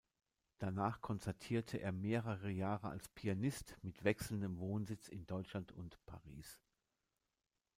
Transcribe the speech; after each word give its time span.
Danach 0.57 0.99
konzertierte 1.01 1.77
er 1.77 1.91
mehrere 1.91 2.49
Jahre 2.49 2.89
als 2.89 3.07
Pianist 3.09 3.77
mit 3.83 4.03
wechselndem 4.03 4.57
Wohnsitz 4.57 5.07
in 5.07 5.27
Deutschland 5.27 5.73
und 5.73 6.03
Paris. 6.07 6.59